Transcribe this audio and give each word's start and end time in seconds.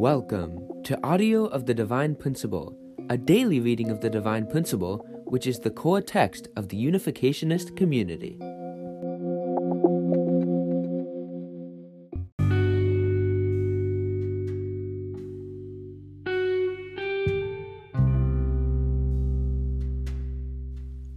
Welcome 0.00 0.80
to 0.84 0.98
Audio 1.04 1.44
of 1.44 1.66
the 1.66 1.74
Divine 1.74 2.14
Principle, 2.14 2.74
a 3.10 3.18
daily 3.18 3.60
reading 3.60 3.90
of 3.90 4.00
the 4.00 4.08
Divine 4.08 4.46
Principle, 4.46 5.06
which 5.26 5.46
is 5.46 5.58
the 5.58 5.68
core 5.68 6.00
text 6.00 6.48
of 6.56 6.70
the 6.70 6.82
Unificationist 6.82 7.76
community. 7.76 8.38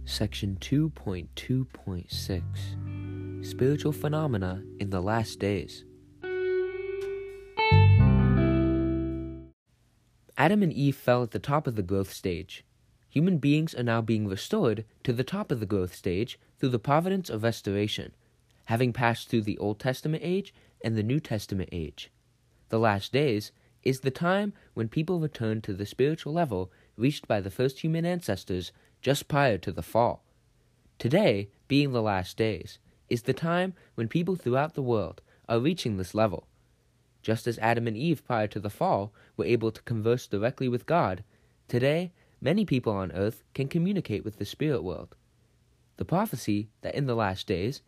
Section 0.04 0.58
2.2.6 0.60 3.46
Spiritual 3.46 3.92
Phenomena 3.92 4.62
in 4.78 4.90
the 4.90 5.00
Last 5.00 5.38
Days. 5.38 5.86
Adam 10.36 10.62
and 10.62 10.72
Eve 10.72 10.96
fell 10.96 11.22
at 11.22 11.30
the 11.30 11.38
top 11.38 11.66
of 11.66 11.76
the 11.76 11.82
growth 11.82 12.12
stage. 12.12 12.64
Human 13.08 13.38
beings 13.38 13.74
are 13.74 13.84
now 13.84 14.00
being 14.00 14.26
restored 14.26 14.84
to 15.04 15.12
the 15.12 15.22
top 15.22 15.52
of 15.52 15.60
the 15.60 15.66
growth 15.66 15.94
stage 15.94 16.38
through 16.58 16.70
the 16.70 16.78
providence 16.78 17.30
of 17.30 17.44
restoration, 17.44 18.12
having 18.64 18.92
passed 18.92 19.28
through 19.28 19.42
the 19.42 19.58
Old 19.58 19.78
Testament 19.78 20.22
age 20.24 20.52
and 20.82 20.96
the 20.96 21.02
New 21.04 21.20
Testament 21.20 21.68
age. 21.70 22.10
The 22.70 22.80
last 22.80 23.12
days 23.12 23.52
is 23.84 24.00
the 24.00 24.10
time 24.10 24.52
when 24.72 24.88
people 24.88 25.20
return 25.20 25.60
to 25.62 25.72
the 25.72 25.86
spiritual 25.86 26.32
level 26.32 26.72
reached 26.96 27.28
by 27.28 27.40
the 27.40 27.50
first 27.50 27.80
human 27.80 28.04
ancestors 28.04 28.72
just 29.00 29.28
prior 29.28 29.58
to 29.58 29.70
the 29.70 29.82
fall. 29.82 30.24
Today, 30.98 31.50
being 31.68 31.92
the 31.92 32.02
last 32.02 32.36
days, 32.36 32.78
is 33.08 33.22
the 33.22 33.34
time 33.34 33.74
when 33.94 34.08
people 34.08 34.34
throughout 34.34 34.74
the 34.74 34.82
world 34.82 35.20
are 35.48 35.60
reaching 35.60 35.96
this 35.96 36.14
level. 36.14 36.48
Just 37.24 37.46
as 37.46 37.58
Adam 37.60 37.86
and 37.86 37.96
Eve 37.96 38.22
prior 38.22 38.46
to 38.48 38.60
the 38.60 38.68
fall 38.68 39.14
were 39.38 39.46
able 39.46 39.70
to 39.70 39.82
converse 39.84 40.26
directly 40.26 40.68
with 40.68 40.84
God, 40.84 41.24
today 41.68 42.12
many 42.38 42.66
people 42.66 42.92
on 42.92 43.12
earth 43.12 43.42
can 43.54 43.66
communicate 43.66 44.26
with 44.26 44.36
the 44.36 44.44
spirit 44.44 44.84
world. 44.84 45.16
The 45.96 46.04
prophecy 46.04 46.68
that 46.82 46.94
in 46.94 47.06
the 47.06 47.14
last 47.14 47.46
days 47.46 47.80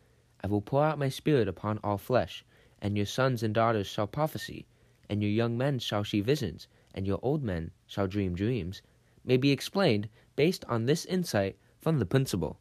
I 0.43 0.47
will 0.47 0.63
pour 0.63 0.85
out 0.85 0.99
my 0.99 1.11
spirit 1.11 1.49
upon 1.49 1.81
all 1.85 1.99
flesh, 1.99 2.47
and 2.81 2.97
your 2.97 3.05
sons 3.05 3.43
and 3.43 3.53
daughters 3.53 3.87
shall 3.87 4.07
prophesy, 4.07 4.67
and 5.11 5.21
your 5.21 5.31
young 5.31 5.59
men 5.59 5.81
shall 5.81 6.03
see 6.03 6.23
visions, 6.23 6.67
and 6.95 7.07
your 7.07 7.19
old 7.21 7.43
men 7.43 7.73
shall 7.87 8.07
dream 8.07 8.35
dreams, 8.35 8.81
may 9.23 9.37
be 9.37 9.51
explained 9.51 10.09
based 10.35 10.65
on 10.65 10.87
this 10.87 11.05
insight 11.05 11.59
from 11.79 11.99
the 11.99 12.07
principle. 12.07 12.59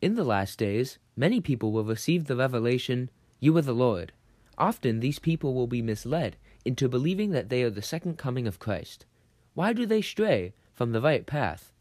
In 0.00 0.14
the 0.14 0.22
last 0.22 0.60
days, 0.60 1.00
many 1.16 1.40
people 1.40 1.72
will 1.72 1.84
receive 1.84 2.26
the 2.26 2.36
revelation, 2.36 3.10
You 3.40 3.56
are 3.56 3.62
the 3.62 3.74
Lord, 3.74 4.12
Often 4.60 5.00
these 5.00 5.18
people 5.18 5.54
will 5.54 5.66
be 5.66 5.80
misled 5.80 6.36
into 6.66 6.86
believing 6.86 7.30
that 7.30 7.48
they 7.48 7.62
are 7.62 7.70
the 7.70 7.80
second 7.80 8.18
coming 8.18 8.46
of 8.46 8.58
Christ. 8.58 9.06
Why 9.54 9.72
do 9.72 9.86
they 9.86 10.02
stray 10.02 10.52
from 10.74 10.92
the 10.92 11.00
right 11.00 11.24
path? 11.24 11.72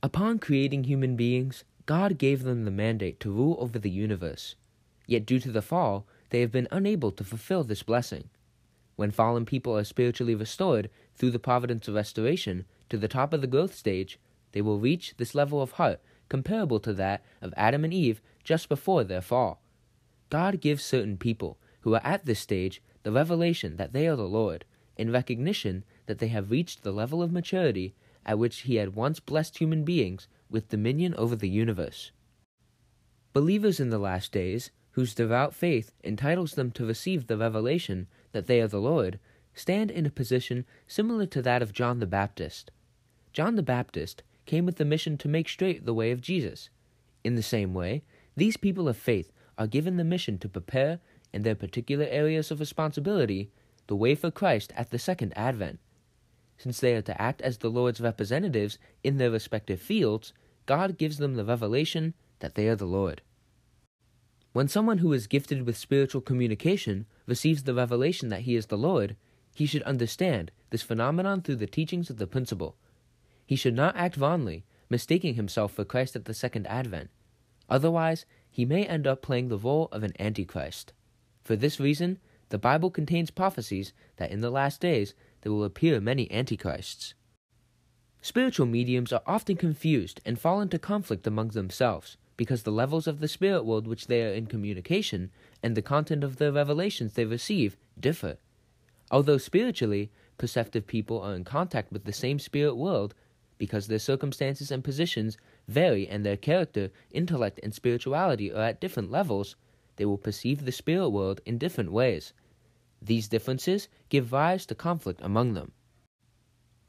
Upon 0.00 0.38
creating 0.38 0.84
human 0.84 1.16
beings, 1.16 1.64
God 1.86 2.18
gave 2.18 2.44
them 2.44 2.64
the 2.64 2.70
mandate 2.70 3.18
to 3.20 3.32
rule 3.32 3.56
over 3.58 3.80
the 3.80 3.90
universe. 3.90 4.54
Yet 5.08 5.26
due 5.26 5.40
to 5.40 5.50
the 5.50 5.60
fall, 5.60 6.06
they 6.30 6.40
have 6.40 6.52
been 6.52 6.68
unable 6.70 7.10
to 7.10 7.24
fulfill 7.24 7.64
this 7.64 7.82
blessing. 7.82 8.30
When 8.94 9.10
fallen 9.10 9.44
people 9.44 9.76
are 9.76 9.82
spiritually 9.82 10.36
restored 10.36 10.88
through 11.16 11.32
the 11.32 11.40
providence 11.40 11.88
of 11.88 11.94
restoration 11.94 12.64
to 12.90 12.96
the 12.96 13.08
top 13.08 13.32
of 13.32 13.40
the 13.40 13.48
growth 13.48 13.74
stage, 13.74 14.20
they 14.52 14.62
will 14.62 14.78
reach 14.78 15.16
this 15.16 15.34
level 15.34 15.60
of 15.60 15.72
heart 15.72 16.00
comparable 16.28 16.78
to 16.78 16.92
that 16.92 17.24
of 17.42 17.52
Adam 17.56 17.82
and 17.82 17.92
Eve 17.92 18.22
just 18.44 18.68
before 18.68 19.02
their 19.02 19.20
fall. 19.20 19.60
God 20.30 20.60
gives 20.60 20.82
certain 20.82 21.18
people 21.18 21.58
who 21.80 21.94
are 21.94 22.04
at 22.04 22.24
this 22.24 22.40
stage 22.40 22.82
the 23.02 23.12
revelation 23.12 23.76
that 23.76 23.92
they 23.92 24.06
are 24.06 24.16
the 24.16 24.22
Lord, 24.22 24.64
in 24.96 25.10
recognition 25.10 25.84
that 26.06 26.18
they 26.18 26.28
have 26.28 26.50
reached 26.50 26.82
the 26.82 26.92
level 26.92 27.22
of 27.22 27.32
maturity 27.32 27.94
at 28.24 28.38
which 28.38 28.60
He 28.60 28.76
had 28.76 28.94
once 28.94 29.20
blessed 29.20 29.58
human 29.58 29.84
beings 29.84 30.28
with 30.48 30.68
dominion 30.68 31.14
over 31.16 31.34
the 31.34 31.48
universe. 31.48 32.12
Believers 33.32 33.80
in 33.80 33.90
the 33.90 33.98
last 33.98 34.32
days, 34.32 34.70
whose 34.92 35.14
devout 35.14 35.54
faith 35.54 35.92
entitles 36.02 36.54
them 36.54 36.70
to 36.72 36.84
receive 36.84 37.26
the 37.26 37.36
revelation 37.36 38.08
that 38.32 38.46
they 38.46 38.60
are 38.60 38.68
the 38.68 38.80
Lord, 38.80 39.18
stand 39.54 39.90
in 39.90 40.04
a 40.04 40.10
position 40.10 40.64
similar 40.86 41.26
to 41.26 41.42
that 41.42 41.62
of 41.62 41.72
John 41.72 42.00
the 42.00 42.06
Baptist. 42.06 42.70
John 43.32 43.54
the 43.54 43.62
Baptist 43.62 44.22
came 44.46 44.66
with 44.66 44.76
the 44.76 44.84
mission 44.84 45.16
to 45.18 45.28
make 45.28 45.48
straight 45.48 45.86
the 45.86 45.94
way 45.94 46.10
of 46.10 46.20
Jesus. 46.20 46.70
In 47.22 47.36
the 47.36 47.42
same 47.42 47.72
way, 47.72 48.02
these 48.36 48.56
people 48.56 48.88
of 48.88 48.96
faith 48.96 49.32
are 49.60 49.66
given 49.66 49.98
the 49.98 50.04
mission 50.04 50.38
to 50.38 50.48
prepare, 50.48 51.00
in 51.34 51.42
their 51.42 51.54
particular 51.54 52.06
areas 52.06 52.50
of 52.50 52.58
responsibility, 52.58 53.50
the 53.88 53.94
way 53.94 54.14
for 54.14 54.30
Christ 54.30 54.72
at 54.74 54.90
the 54.90 54.98
second 54.98 55.34
advent. 55.36 55.78
Since 56.56 56.80
they 56.80 56.94
are 56.94 57.02
to 57.02 57.20
act 57.20 57.42
as 57.42 57.58
the 57.58 57.68
Lord's 57.68 58.00
representatives 58.00 58.78
in 59.04 59.18
their 59.18 59.30
respective 59.30 59.80
fields, 59.80 60.32
God 60.64 60.96
gives 60.96 61.18
them 61.18 61.34
the 61.34 61.44
revelation 61.44 62.14
that 62.38 62.54
they 62.54 62.68
are 62.68 62.76
the 62.76 62.86
Lord. 62.86 63.20
When 64.54 64.66
someone 64.66 64.98
who 64.98 65.12
is 65.12 65.26
gifted 65.26 65.66
with 65.66 65.76
spiritual 65.76 66.22
communication 66.22 67.04
receives 67.26 67.64
the 67.64 67.74
revelation 67.74 68.30
that 68.30 68.42
he 68.42 68.56
is 68.56 68.66
the 68.66 68.78
Lord, 68.78 69.14
he 69.54 69.66
should 69.66 69.82
understand 69.82 70.52
this 70.70 70.82
phenomenon 70.82 71.42
through 71.42 71.56
the 71.56 71.66
teachings 71.66 72.08
of 72.08 72.16
the 72.16 72.26
principle. 72.26 72.76
He 73.44 73.56
should 73.56 73.74
not 73.74 73.96
act 73.96 74.16
wrongly, 74.16 74.64
mistaking 74.88 75.34
himself 75.34 75.72
for 75.72 75.84
Christ 75.84 76.16
at 76.16 76.24
the 76.24 76.34
second 76.34 76.66
advent. 76.66 77.10
Otherwise, 77.68 78.24
he 78.50 78.64
may 78.64 78.84
end 78.84 79.06
up 79.06 79.22
playing 79.22 79.48
the 79.48 79.58
role 79.58 79.88
of 79.92 80.02
an 80.02 80.12
antichrist. 80.18 80.92
For 81.42 81.56
this 81.56 81.80
reason, 81.80 82.18
the 82.50 82.58
Bible 82.58 82.90
contains 82.90 83.30
prophecies 83.30 83.92
that 84.16 84.30
in 84.30 84.40
the 84.40 84.50
last 84.50 84.80
days 84.80 85.14
there 85.42 85.52
will 85.52 85.64
appear 85.64 86.00
many 86.00 86.30
antichrists. 86.30 87.14
Spiritual 88.22 88.66
mediums 88.66 89.12
are 89.12 89.22
often 89.26 89.56
confused 89.56 90.20
and 90.26 90.38
fall 90.38 90.60
into 90.60 90.78
conflict 90.78 91.26
among 91.26 91.48
themselves 91.48 92.16
because 92.36 92.62
the 92.62 92.72
levels 92.72 93.06
of 93.06 93.20
the 93.20 93.28
spirit 93.28 93.64
world 93.64 93.86
which 93.86 94.06
they 94.06 94.22
are 94.24 94.32
in 94.32 94.46
communication 94.46 95.30
and 95.62 95.76
the 95.76 95.82
content 95.82 96.24
of 96.24 96.36
the 96.36 96.52
revelations 96.52 97.14
they 97.14 97.24
receive 97.24 97.76
differ. 97.98 98.36
Although 99.10 99.38
spiritually, 99.38 100.10
perceptive 100.38 100.86
people 100.86 101.20
are 101.20 101.34
in 101.34 101.44
contact 101.44 101.92
with 101.92 102.04
the 102.04 102.12
same 102.12 102.38
spirit 102.38 102.76
world, 102.76 103.14
because 103.58 103.88
their 103.88 103.98
circumstances 103.98 104.70
and 104.70 104.82
positions 104.82 105.36
vary 105.70 106.06
and 106.08 106.24
their 106.24 106.36
character, 106.36 106.90
intellect, 107.10 107.60
and 107.62 107.72
spirituality 107.72 108.52
are 108.52 108.62
at 108.62 108.80
different 108.80 109.10
levels, 109.10 109.56
they 109.96 110.04
will 110.04 110.18
perceive 110.18 110.64
the 110.64 110.72
spirit 110.72 111.10
world 111.10 111.40
in 111.46 111.58
different 111.58 111.92
ways. 111.92 112.32
These 113.00 113.28
differences 113.28 113.88
give 114.08 114.32
rise 114.32 114.66
to 114.66 114.74
conflict 114.74 115.20
among 115.22 115.54
them. 115.54 115.72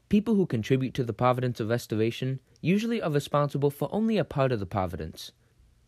People 0.08 0.34
who 0.34 0.46
contribute 0.46 0.92
to 0.94 1.04
the 1.04 1.14
providence 1.14 1.58
of 1.58 1.70
restoration 1.70 2.40
usually 2.60 3.00
are 3.00 3.10
responsible 3.10 3.70
for 3.70 3.88
only 3.90 4.18
a 4.18 4.24
part 4.24 4.52
of 4.52 4.60
the 4.60 4.66
providence. 4.66 5.32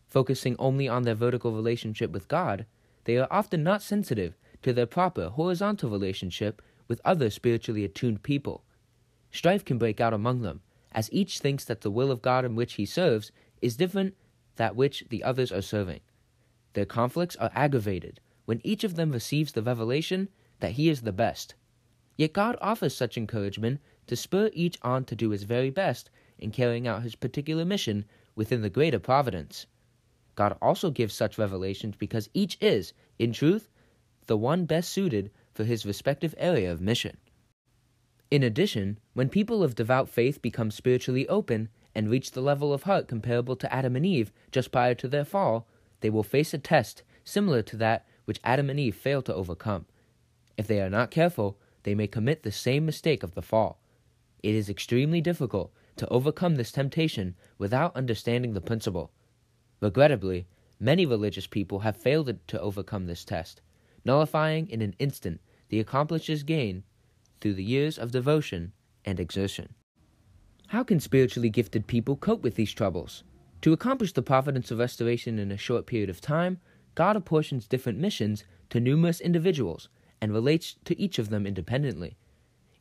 Focusing 0.07 0.55
only 0.57 0.87
on 0.87 1.03
their 1.03 1.15
vertical 1.15 1.51
relationship 1.51 2.11
with 2.11 2.27
God, 2.27 2.65
they 3.03 3.17
are 3.17 3.27
often 3.29 3.63
not 3.63 3.83
sensitive 3.83 4.35
to 4.63 4.73
their 4.73 4.87
proper 4.87 5.29
horizontal 5.29 5.91
relationship 5.91 6.61
with 6.87 7.01
other 7.05 7.29
spiritually 7.29 7.83
attuned 7.83 8.23
people. 8.23 8.63
Strife 9.31 9.65
can 9.65 9.77
break 9.77 9.99
out 9.99 10.13
among 10.13 10.41
them, 10.41 10.61
as 10.95 11.11
each 11.11 11.39
thinks 11.39 11.65
that 11.65 11.81
the 11.81 11.91
will 11.91 12.09
of 12.09 12.21
God 12.21 12.45
in 12.45 12.55
which 12.55 12.75
he 12.75 12.85
serves 12.85 13.31
is 13.61 13.75
different 13.75 14.15
that 14.55 14.77
which 14.77 15.03
the 15.09 15.23
others 15.23 15.51
are 15.51 15.61
serving. 15.61 15.99
Their 16.73 16.85
conflicts 16.85 17.35
are 17.35 17.51
aggravated 17.53 18.21
when 18.45 18.61
each 18.63 18.85
of 18.85 18.95
them 18.95 19.11
receives 19.11 19.51
the 19.51 19.61
revelation 19.61 20.29
that 20.61 20.71
he 20.71 20.87
is 20.87 21.01
the 21.01 21.11
best. 21.11 21.53
Yet 22.15 22.31
God 22.31 22.57
offers 22.61 22.95
such 22.95 23.17
encouragement 23.17 23.81
to 24.07 24.15
spur 24.15 24.49
each 24.53 24.77
on 24.83 25.03
to 25.05 25.15
do 25.15 25.31
his 25.31 25.43
very 25.43 25.69
best 25.69 26.09
in 26.39 26.51
carrying 26.51 26.87
out 26.87 27.03
his 27.03 27.15
particular 27.15 27.65
mission 27.65 28.05
within 28.33 28.61
the 28.61 28.69
greater 28.69 28.99
providence. 28.99 29.65
God 30.35 30.57
also 30.61 30.91
gives 30.91 31.13
such 31.13 31.37
revelations 31.37 31.95
because 31.97 32.29
each 32.33 32.57
is, 32.61 32.93
in 33.19 33.33
truth, 33.33 33.69
the 34.27 34.37
one 34.37 34.65
best 34.65 34.91
suited 34.91 35.29
for 35.53 35.65
his 35.65 35.85
respective 35.85 36.33
area 36.37 36.71
of 36.71 36.79
mission. 36.79 37.17
In 38.31 38.43
addition, 38.43 38.99
when 39.13 39.29
people 39.29 39.63
of 39.63 39.75
devout 39.75 40.09
faith 40.09 40.41
become 40.41 40.71
spiritually 40.71 41.27
open 41.27 41.69
and 41.93 42.09
reach 42.09 42.31
the 42.31 42.41
level 42.41 42.73
of 42.73 42.83
heart 42.83 43.07
comparable 43.07 43.55
to 43.55 43.73
Adam 43.73 43.95
and 43.95 44.05
Eve 44.05 44.31
just 44.51 44.71
prior 44.71 44.95
to 44.95 45.07
their 45.07 45.25
fall, 45.25 45.67
they 46.01 46.09
will 46.09 46.23
face 46.23 46.53
a 46.53 46.57
test 46.57 47.03
similar 47.23 47.61
to 47.61 47.77
that 47.77 48.05
which 48.25 48.39
Adam 48.43 48.69
and 48.69 48.79
Eve 48.79 48.95
failed 48.95 49.25
to 49.25 49.35
overcome. 49.35 49.85
If 50.57 50.67
they 50.67 50.81
are 50.81 50.89
not 50.89 51.11
careful, 51.11 51.57
they 51.83 51.93
may 51.95 52.07
commit 52.07 52.43
the 52.43 52.51
same 52.51 52.85
mistake 52.85 53.21
of 53.21 53.35
the 53.35 53.41
fall. 53.41 53.79
It 54.41 54.55
is 54.55 54.69
extremely 54.69 55.21
difficult 55.21 55.71
to 55.97 56.07
overcome 56.09 56.55
this 56.55 56.71
temptation 56.71 57.35
without 57.57 57.95
understanding 57.95 58.53
the 58.53 58.61
principle. 58.61 59.11
Regrettably, 59.81 60.47
many 60.79 61.05
religious 61.05 61.47
people 61.47 61.79
have 61.79 61.95
failed 61.95 62.35
to 62.47 62.59
overcome 62.59 63.05
this 63.05 63.23
test, 63.23 63.61
nullifying 64.03 64.67
in 64.69 64.81
an 64.81 64.95
instant 64.99 65.41
the 65.69 65.79
accomplished 65.79 66.45
gain 66.45 66.83
through 67.45 67.53
the 67.53 67.63
years 67.63 67.99
of 67.99 68.09
devotion 68.09 68.71
and 69.05 69.19
exertion. 69.19 69.75
How 70.69 70.83
can 70.83 70.99
spiritually 70.99 71.51
gifted 71.51 71.85
people 71.85 72.15
cope 72.15 72.41
with 72.41 72.55
these 72.55 72.73
troubles? 72.73 73.23
To 73.61 73.71
accomplish 73.71 74.13
the 74.13 74.23
providence 74.23 74.71
of 74.71 74.79
restoration 74.79 75.37
in 75.37 75.51
a 75.51 75.55
short 75.55 75.85
period 75.85 76.09
of 76.09 76.19
time, 76.19 76.57
God 76.95 77.15
apportions 77.15 77.67
different 77.67 77.99
missions 77.99 78.45
to 78.71 78.79
numerous 78.79 79.21
individuals 79.21 79.89
and 80.19 80.33
relates 80.33 80.77
to 80.85 80.99
each 80.99 81.19
of 81.19 81.29
them 81.29 81.45
independently. 81.45 82.17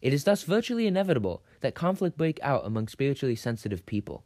It 0.01 0.15
is 0.15 0.25
thus 0.25 0.45
virtually 0.45 0.87
inevitable 0.87 1.43
that 1.61 1.75
conflict 1.75 2.17
break 2.17 2.41
out 2.43 2.65
among 2.65 2.89
spiritually 2.89 3.37
sensitive 3.37 3.85
people. 3.85 4.25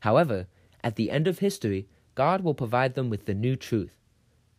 However, 0.00 0.48
at 0.84 0.96
the 0.96 1.10
end 1.10 1.26
of 1.26 1.38
history, 1.38 1.88
God 2.14 2.42
will 2.42 2.52
provide 2.52 2.92
them 2.92 3.08
with 3.08 3.24
the 3.24 3.32
new 3.32 3.56
truth. 3.56 3.96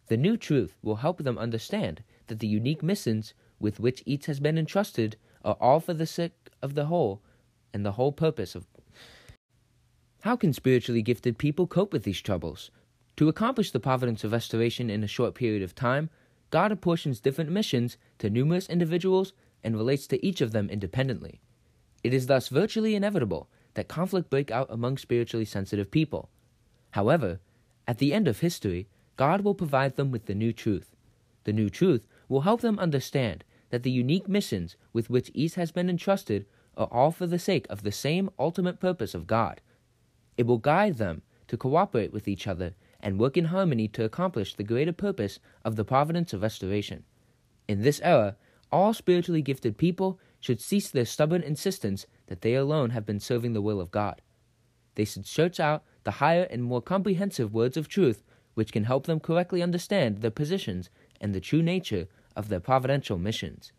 The 0.08 0.18
new 0.18 0.38
truth 0.38 0.76
will 0.82 0.96
help 0.96 1.24
them 1.24 1.38
understand 1.38 2.02
that 2.26 2.40
the 2.40 2.48
unique 2.48 2.82
missions 2.82 3.36
with 3.64 3.80
which 3.80 4.04
each 4.06 4.28
has 4.28 4.40
been 4.40 4.58
entrusted 4.58 5.16
are 5.44 5.58
all 5.60 5.80
for 5.80 5.94
the 5.94 6.06
sake 6.06 6.50
of 6.62 6.76
the 6.76 6.86
whole 6.86 7.22
and 7.74 7.86
the 7.86 7.94
whole 7.94 8.12
purpose 8.12 8.54
of. 8.54 8.68
How 10.22 10.36
can 10.36 10.54
spiritually 10.54 11.02
gifted 11.02 11.38
people 11.38 11.66
cope 11.66 11.92
with 11.92 12.04
these 12.04 12.22
troubles? 12.22 12.70
To 13.18 13.28
accomplish 13.30 13.72
the 13.72 13.80
providence 13.80 14.24
of 14.24 14.32
restoration 14.32 14.90
in 14.90 15.04
a 15.04 15.08
short 15.08 15.34
period 15.34 15.64
of 15.64 15.76
time, 15.76 16.10
God 16.50 16.72
apportions 16.72 17.20
different 17.20 17.50
missions 17.50 17.98
to 18.20 18.30
numerous 18.30 18.70
individuals 18.70 19.34
and 19.64 19.76
relates 19.76 20.08
to 20.08 20.26
each 20.26 20.42
of 20.42 20.52
them 20.52 20.70
independently. 20.70 21.42
It 22.04 22.14
is 22.14 22.28
thus 22.28 22.50
virtually 22.50 22.96
inevitable 22.96 23.50
that 23.74 23.88
conflict 23.88 24.30
break 24.30 24.52
out 24.52 24.68
among 24.70 24.98
spiritually 24.98 25.46
sensitive 25.46 25.90
people. 25.90 26.30
However, 26.92 27.40
at 27.88 27.98
the 27.98 28.14
end 28.14 28.28
of 28.28 28.40
history, 28.40 28.88
God 29.16 29.42
will 29.42 29.56
provide 29.56 29.96
them 29.96 30.12
with 30.12 30.26
the 30.26 30.36
new 30.36 30.54
truth. 30.54 30.96
The 31.44 31.54
new 31.54 31.70
truth 31.70 32.08
will 32.30 32.42
help 32.42 32.62
them 32.62 32.80
understand 32.80 33.44
that 33.74 33.82
the 33.82 33.90
unique 33.90 34.30
missions 34.30 34.76
with 34.94 35.10
which 35.10 35.32
each 35.34 35.56
has 35.56 35.72
been 35.72 35.90
entrusted 35.90 36.46
are 36.78 36.88
all 36.92 37.10
for 37.10 37.26
the 37.26 37.40
sake 37.40 37.66
of 37.72 37.82
the 37.82 37.92
same 37.92 38.30
ultimate 38.38 38.80
purpose 38.80 39.16
of 39.16 39.26
God. 39.26 39.62
It 40.38 40.46
will 40.46 40.60
guide 40.60 40.98
them 40.98 41.24
to 41.48 41.58
cooperate 41.58 42.14
with 42.14 42.28
each 42.28 42.46
other 42.46 42.76
and 43.00 43.18
work 43.18 43.36
in 43.36 43.46
harmony 43.46 43.88
to 43.88 44.04
accomplish 44.04 44.54
the 44.54 44.64
greater 44.64 44.94
purpose 44.94 45.40
of 45.66 45.76
the 45.76 45.84
providence 45.84 46.34
of 46.34 46.44
restoration. 46.44 47.04
In 47.68 47.82
this 47.82 48.00
era, 48.04 48.36
all 48.72 48.94
spiritually 48.94 49.42
gifted 49.42 49.80
people 49.80 50.20
should 50.40 50.62
cease 50.62 50.92
their 50.92 51.04
stubborn 51.04 51.42
insistence 51.42 52.06
that 52.28 52.42
they 52.42 52.54
alone 52.54 52.92
have 52.92 53.08
been 53.08 53.20
serving 53.20 53.54
the 53.54 53.62
will 53.62 53.82
of 53.82 53.90
God. 53.90 54.22
They 54.94 55.06
should 55.06 55.26
search 55.26 55.60
out 55.60 55.84
the 56.04 56.20
higher 56.22 56.44
and 56.44 56.64
more 56.64 56.84
comprehensive 56.84 57.56
words 57.56 57.76
of 57.76 57.88
truth 57.88 58.24
which 58.54 58.72
can 58.72 58.84
help 58.84 59.08
them 59.08 59.20
correctly 59.20 59.64
understand 59.64 60.20
their 60.20 60.30
positions 60.30 60.92
and 61.20 61.34
the 61.34 61.42
true 61.42 61.64
nature 61.64 62.08
of 62.36 62.50
their 62.50 62.60
providential 62.60 63.18
missions. 63.18 63.72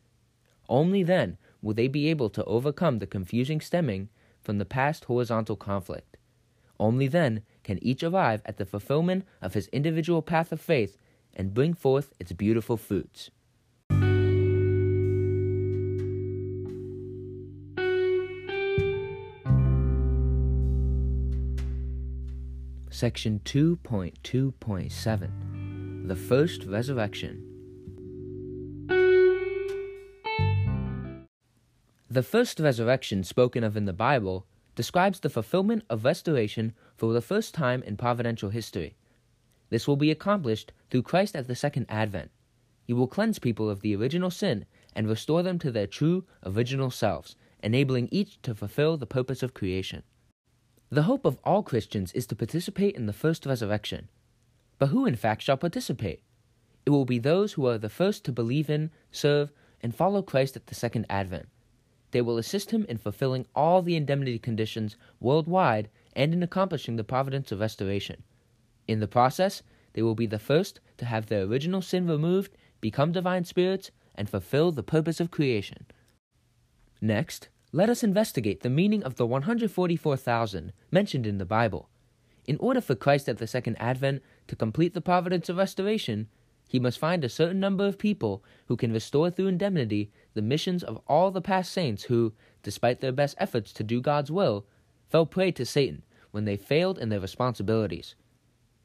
Only 0.69 1.03
then 1.03 1.39
will 1.63 1.75
they 1.75 1.89
be 1.89 2.09
able 2.09 2.31
to 2.31 2.45
overcome 2.45 2.99
the 2.99 3.07
confusion 3.07 3.61
stemming 3.61 4.09
from 4.41 4.59
the 4.59 4.65
past 4.65 5.05
horizontal 5.07 5.57
conflict. 5.57 6.17
Only 6.79 7.07
then 7.07 7.43
can 7.63 7.83
each 7.83 8.03
arrive 8.03 8.43
at 8.45 8.59
the 8.59 8.67
fulfillment 8.67 9.25
of 9.41 9.55
his 9.55 9.69
individual 9.69 10.21
path 10.23 10.51
of 10.53 10.61
faith 10.61 10.99
and 11.33 11.55
bring 11.55 11.73
forth 11.75 12.13
its 12.19 12.33
beautiful 12.33 12.77
fruits. 12.77 13.31
Section 22.91 23.41
2.2.7 23.45 26.07
The 26.07 26.15
First 26.15 26.65
Resurrection 26.65 27.44
The 32.15 32.23
first 32.23 32.61
resurrection 32.61 33.25
spoken 33.25 33.65
of 33.65 33.77
in 33.77 33.87
the 33.87 33.93
Bible 33.93 34.47
describes 34.77 35.19
the 35.19 35.29
fulfillment 35.29 35.83
of 35.91 36.05
restoration 36.05 36.73
for 36.97 37.13
the 37.13 37.21
first 37.21 37.55
time 37.55 37.83
in 37.83 37.97
providential 37.97 38.51
history. 38.51 38.95
This 39.69 39.89
will 39.89 39.97
be 39.97 40.13
accomplished 40.13 40.71
through 40.89 41.03
Christ 41.03 41.35
at 41.35 41.49
the 41.49 41.57
second 41.57 41.87
advent. 41.89 42.31
He 42.85 42.93
will 42.93 43.09
cleanse 43.09 43.41
people 43.41 43.69
of 43.69 43.81
the 43.81 43.97
original 43.97 44.31
sin 44.31 44.65
and 44.95 45.09
restore 45.09 45.43
them 45.43 45.59
to 45.59 45.73
their 45.73 45.89
true 45.89 46.25
original 46.47 46.89
selves, 46.89 47.35
enabling 47.65 48.09
each 48.13 48.41
to 48.43 48.55
fulfill 48.55 48.97
the 48.97 49.07
purpose 49.07 49.43
of 49.43 49.53
creation. 49.53 50.05
The 50.91 51.11
hope 51.11 51.25
of 51.25 51.41
all 51.43 51.65
Christians 51.65 52.13
is 52.13 52.29
to 52.29 52.37
participate 52.37 52.95
in 52.95 53.07
the 53.07 53.13
first 53.13 53.45
resurrection. 53.45 54.09
But 54.79 54.91
who 54.91 55.05
in 55.05 55.17
fact 55.17 55.43
shall 55.43 55.57
participate? 55.57 56.23
It 56.87 56.91
will 56.91 57.07
be 57.07 57.19
those 57.19 57.55
who 57.55 57.67
are 57.67 57.77
the 57.77 57.89
first 57.89 58.25
to 58.27 58.31
believe 58.31 58.71
in, 58.71 58.93
serve, 59.11 59.51
and 59.81 59.93
follow 59.93 60.23
Christ 60.23 60.55
at 60.55 60.69
the 60.69 60.77
second 60.77 61.07
advent. 61.11 61.49
They 62.15 62.23
will 62.23 62.39
assist 62.39 62.71
him 62.71 62.87
in 62.89 62.99
fulfilling 62.99 63.45
all 63.57 63.83
the 63.83 63.97
indemnity 63.97 64.39
conditions 64.39 64.97
worldwide 65.19 65.89
and 66.15 66.33
in 66.33 66.45
accomplishing 66.45 66.95
the 66.95 67.03
providence 67.03 67.51
of 67.51 67.59
restoration. 67.59 68.23
In 68.87 69.01
the 69.01 69.09
process, 69.09 69.65
they 69.95 70.03
will 70.03 70.15
be 70.15 70.27
the 70.27 70.39
first 70.39 70.79
to 70.99 71.07
have 71.07 71.27
their 71.27 71.43
original 71.43 71.83
sin 71.83 72.07
removed, 72.07 72.57
become 72.81 73.11
divine 73.11 73.45
spirits, 73.45 73.91
and 74.15 74.31
fulfill 74.31 74.71
the 74.71 74.85
purpose 74.85 75.19
of 75.19 75.33
creation. 75.33 75.87
Next, 77.01 77.49
let 77.73 77.91
us 77.91 78.05
investigate 78.05 78.61
the 78.61 78.71
meaning 78.71 79.03
of 79.03 79.17
the 79.17 79.27
144,000 79.27 80.73
mentioned 80.93 81.27
in 81.27 81.39
the 81.39 81.45
Bible. 81.45 81.89
In 82.47 82.59
order 82.59 82.81
for 82.81 82.95
Christ 82.95 83.29
at 83.29 83.39
the 83.39 83.49
second 83.49 83.75
advent 83.81 84.23
to 84.47 84.55
complete 84.55 84.95
the 84.95 85.01
providence 85.01 85.49
of 85.49 85.57
restoration, 85.57 86.29
he 86.67 86.81
must 86.81 86.99
find 86.99 87.23
a 87.23 87.29
certain 87.29 87.61
number 87.61 87.87
of 87.87 87.99
people 87.99 88.43
who 88.67 88.77
can 88.77 88.93
restore 88.93 89.31
through 89.31 89.47
indemnity 89.47 90.11
the 90.33 90.43
missions 90.43 90.83
of 90.83 91.01
all 91.07 91.31
the 91.31 91.41
past 91.41 91.71
saints 91.71 92.05
who, 92.05 92.33
despite 92.63 93.01
their 93.01 93.13
best 93.13 93.37
efforts 93.39 93.73
to 93.73 93.85
do 93.85 94.01
God's 94.01 94.31
will, 94.31 94.67
fell 95.09 95.27
prey 95.27 95.53
to 95.53 95.65
Satan 95.65 96.03
when 96.31 96.45
they 96.45 96.57
failed 96.57 96.99
in 96.99 97.11
their 97.11 97.21
responsibilities. 97.21 98.15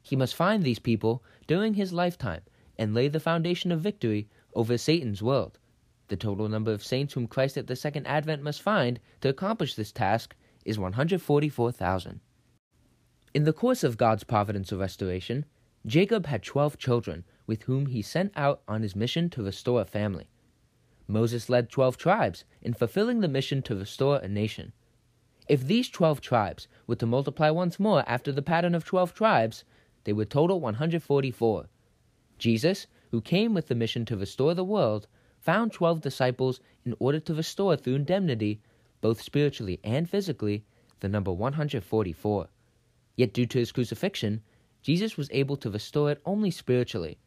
He 0.01 0.15
must 0.15 0.35
find 0.35 0.63
these 0.63 0.79
people 0.79 1.23
during 1.47 1.73
his 1.73 1.93
lifetime 1.93 2.41
and 2.77 2.93
lay 2.93 3.07
the 3.07 3.19
foundation 3.19 3.71
of 3.71 3.81
victory 3.81 4.29
over 4.53 4.77
Satan's 4.77 5.23
world. 5.23 5.57
The 6.09 6.17
total 6.17 6.49
number 6.49 6.71
of 6.71 6.83
saints 6.83 7.13
whom 7.13 7.27
Christ 7.27 7.57
at 7.57 7.67
the 7.67 7.75
second 7.75 8.07
advent 8.07 8.41
must 8.41 8.61
find 8.61 8.99
to 9.21 9.29
accomplish 9.29 9.75
this 9.75 9.91
task 9.91 10.35
is 10.65 10.79
144,000. 10.79 12.19
In 13.33 13.43
the 13.43 13.53
course 13.53 13.83
of 13.83 13.97
God's 13.97 14.23
providence 14.23 14.71
of 14.71 14.79
restoration, 14.79 15.45
Jacob 15.85 16.25
had 16.25 16.43
12 16.43 16.77
children 16.77 17.23
with 17.49 17.63
whom 17.63 17.87
he 17.87 18.03
sent 18.03 18.31
out 18.35 18.61
on 18.67 18.83
his 18.83 18.95
mission 18.95 19.27
to 19.27 19.41
restore 19.41 19.81
a 19.81 19.85
family. 19.85 20.27
Moses 21.07 21.49
led 21.49 21.67
12 21.71 21.97
tribes 21.97 22.45
in 22.61 22.75
fulfilling 22.75 23.21
the 23.21 23.27
mission 23.27 23.63
to 23.63 23.75
restore 23.75 24.17
a 24.17 24.27
nation. 24.27 24.71
If 25.47 25.65
these 25.65 25.89
12 25.89 26.21
tribes 26.21 26.67
were 26.85 26.97
to 26.97 27.07
multiply 27.07 27.49
once 27.49 27.79
more 27.79 28.03
after 28.07 28.31
the 28.31 28.43
pattern 28.43 28.75
of 28.75 28.85
12 28.85 29.15
tribes, 29.15 29.63
they 30.03 30.13
would 30.13 30.29
total 30.29 30.59
144. 30.59 31.67
Jesus, 32.37 32.85
who 33.09 33.19
came 33.19 33.55
with 33.55 33.67
the 33.67 33.73
mission 33.73 34.05
to 34.05 34.15
restore 34.15 34.53
the 34.53 34.63
world, 34.63 35.07
found 35.39 35.73
12 35.73 36.01
disciples 36.01 36.59
in 36.85 36.93
order 36.99 37.19
to 37.19 37.33
restore 37.33 37.75
through 37.75 37.95
indemnity, 37.95 38.61
both 39.01 39.23
spiritually 39.23 39.79
and 39.83 40.07
physically, 40.07 40.63
the 40.99 41.09
number 41.09 41.33
144. 41.33 42.47
Yet 43.15 43.33
due 43.33 43.47
to 43.47 43.57
his 43.57 43.71
crucifixion, 43.71 44.43
Jesus 44.83 45.17
was 45.17 45.29
able 45.31 45.57
to 45.57 45.71
restore 45.71 46.11
it 46.11 46.21
only 46.27 46.51
spiritually. 46.51 47.17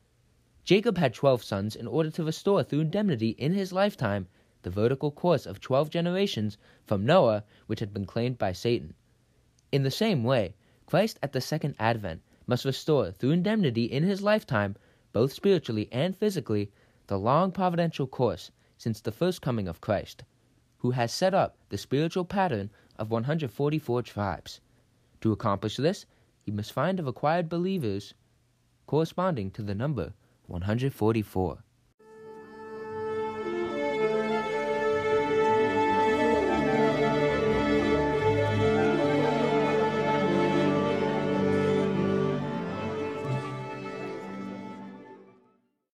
Jacob 0.65 0.97
had 0.97 1.13
12 1.13 1.43
sons 1.43 1.75
in 1.75 1.89
order 1.89 2.09
to 2.09 2.23
restore 2.23 2.63
through 2.63 2.79
indemnity 2.79 3.31
in 3.31 3.53
his 3.53 3.73
lifetime 3.73 4.29
the 4.63 4.71
vertical 4.71 5.11
course 5.11 5.45
of 5.45 5.61
12 5.61 5.91
generations 5.91 6.57
from 6.87 7.05
Noah, 7.05 7.43
which 7.67 7.81
had 7.81 7.93
been 7.93 8.07
claimed 8.07 8.39
by 8.39 8.53
Satan. 8.53 8.95
In 9.73 9.83
the 9.83 9.91
same 9.91 10.23
way, 10.23 10.55
Christ 10.87 11.19
at 11.21 11.33
the 11.33 11.41
second 11.41 11.75
advent 11.81 12.23
must 12.47 12.65
restore 12.65 13.11
through 13.11 13.33
indemnity 13.33 13.87
in 13.87 14.05
his 14.05 14.23
lifetime, 14.23 14.77
both 15.13 15.33
spiritually 15.33 15.89
and 15.91 16.17
physically, 16.17 16.71
the 17.09 17.19
long 17.19 17.51
providential 17.51 18.07
course 18.07 18.53
since 18.79 19.01
the 19.01 19.11
first 19.11 19.43
coming 19.43 19.67
of 19.67 19.81
Christ, 19.81 20.23
who 20.79 20.93
has 20.93 21.13
set 21.13 21.35
up 21.35 21.57
the 21.71 21.79
spiritual 21.79 22.25
pattern 22.25 22.71
of 22.97 23.11
144 23.11 24.03
tribes. 24.03 24.61
To 25.23 25.33
accomplish 25.33 25.77
this, 25.77 26.07
he 26.41 26.53
must 26.53 26.73
find 26.73 27.01
the 27.01 27.05
required 27.05 27.49
believers 27.49 28.15
corresponding 28.87 29.51
to 29.51 29.63
the 29.63 29.75
number 29.75 30.13
144. 30.53 31.65